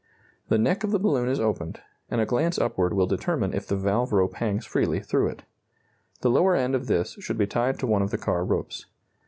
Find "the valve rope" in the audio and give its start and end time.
3.67-4.33